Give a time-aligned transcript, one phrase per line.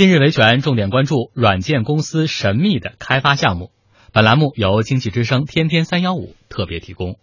[0.00, 3.70] 今日维权重点关注软件公司神秘的开发项目。
[4.14, 7.18] 本栏目由经济之声天天三幺五特别提供。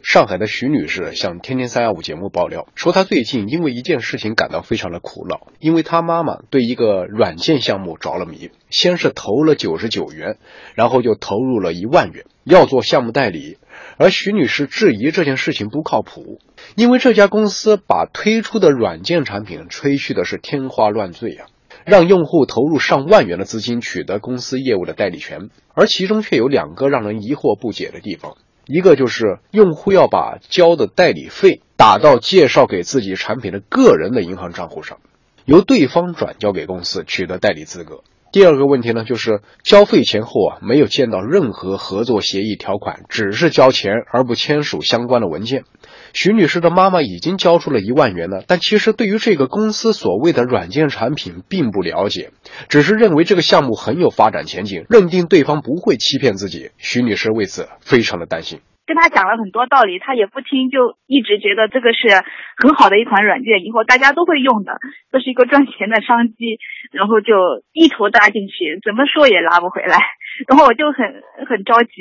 [0.00, 10.38] 上海的徐女士向天天三幺五节目爆料说，她最近因为一件事情感到非常的苦恼，因为她妈妈对一个软件项目着了迷，先是投了九十九元，
[10.74, 13.58] 然后就投入了一万元，要做项目代理。
[13.98, 16.40] 而徐女士质疑这件事情不靠谱，
[16.76, 21.44] 因为这家公司把推出的软件产品吹嘘的是天花乱坠呀。
[21.86, 28.36] 让用户投入上万元的资金取得公司业务的代理权，而其中却有两个让人疑惑不解的地方：
[28.66, 34.98] 一个就是用户要把交的代理费打到介绍给自己产品的个人的银行账户上，
[35.44, 38.02] 由对方转交给公司取得代理资格；
[38.36, 45.64] 第二个问题呢，就是交费前后啊没有见到任何合作协议条款，只是交钱而不签署相关的文件。
[46.12, 52.30] 徐女士的妈妈已经交出了一万元了，但其实对于这个公司所谓的软件产品并不了解，
[52.68, 56.72] 只是认为这个项目很有发展前景，认定对方不会欺骗自己。
[56.76, 62.08] 徐女士为此非常的担心，跟他讲了很多道理，他也不听，就一直觉得这个是
[62.56, 64.78] 很好的一款软件，以后大家都会用的，
[65.10, 66.58] 这是一个赚钱的商机，
[66.92, 67.34] 然后就
[67.72, 69.98] 一头扎进去，怎么说也拉不回来，
[70.48, 71.92] 然后我就很很着急。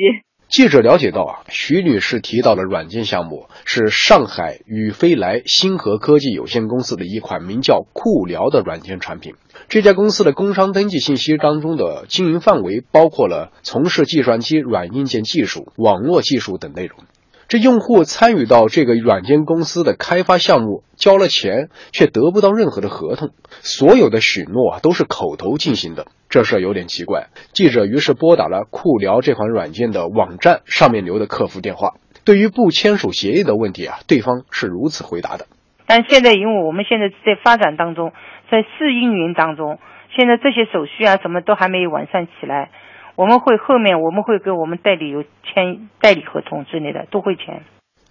[0.48, 9.34] 记者了解到啊，徐女士提到的软件项目是上海宇飞来星河科技有限公司的一款名叫酷聊的软件产品。
[9.68, 17.00] 这家公司的工商登记信息当中的经营范围包括了从事计算机软硬件技术、网络技术等内容。
[17.48, 27.28] 这用户参与到这个软件公司的开发项目，交了钱却得不到任何的合同，所有的许诺啊都是口头进行的，这事有点奇怪。
[27.54, 31.94] 记者于是拨打了酷聊这款软件的网站上面留的客服电话。
[32.26, 35.46] 对于不签署协议的问题啊，对方是如此回答的：
[35.86, 38.12] 但现在因为我们现在在发展当中，
[38.50, 39.78] 在试运营当中，
[40.18, 42.72] 现在这些手续啊什么都还没有完善起来。
[43.16, 47.64] 我们会后面我们会跟我们代理有签代理合同之类的都会签。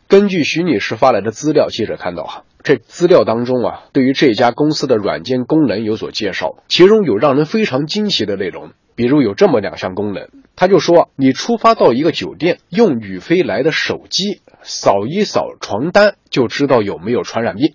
[0.08, 17.74] 根据徐女士发来的资料，记者看到哈，这资料当中啊，对于这家公司的软件功能有所介绍，其中有让人非常惊奇的内容，比如有这么两项功能，他就说你出发到一个酒店，用宇飞来的手机扫一扫床单，就知道有没有传染病。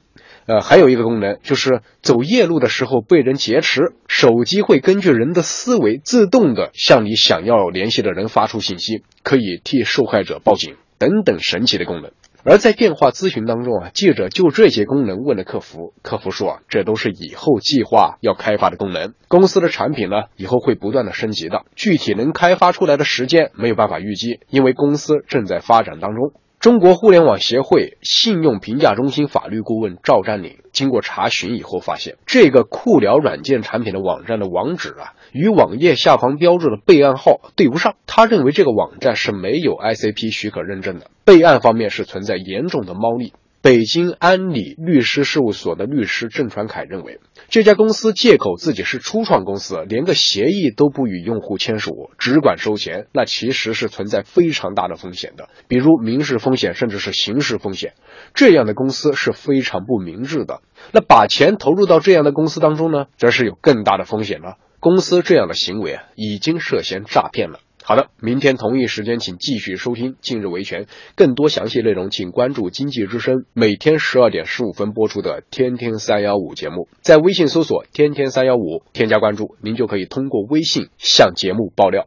[0.50, 12.10] 呃，还有一个功能就是走夜路的时候被人劫持，手机会根据人的思维自动的向你想要联系的人发出信息，可以替受害者报警等等神奇的功能。
[12.44, 26.34] 而在电话咨询当中啊，记者就这些功能问了客服，客服说啊，这都是以后计划要开发的功能，公司的产品呢以后会不断的升级的，具体能开发出来的时间没有办法预计，因为公司正在发展当中。
[26.60, 37.96] 中国互联网协会信用评价中心法律顾问赵占领经过查询以后发现，这个酷聊软件产品的网站的网址啊，与网页下方标注的备案号对不上。
[38.06, 43.32] 他认为这个网站是没有 ICP 许可认证的，备案方面是存在严重的猫腻。
[43.62, 57.96] 北京安理律师事务所的律师郑传凯认为，这家公司借口自己是初创公司，连个协议都不与用户签署，只管收钱，那其实是存在非常大的风险的，比如民事风险，甚至是刑事风险。
[58.34, 60.62] 这样的公司是非常不明智的。
[60.94, 64.56] 那把钱投入到这样的公司当中呢，则是有更大的风险了。
[64.80, 67.60] 公司这样的行为啊，已经涉嫌诈骗了。
[67.90, 70.84] 好的，明天同一时间，请继续收听《近日维权》，
[71.16, 82.06] 更多详细内容，请关注经济之声每天十二点十五分播出的《天天三幺五》节目，在微信搜索“天天三幺五”，添加关注，您就可以通过微信向节目爆料。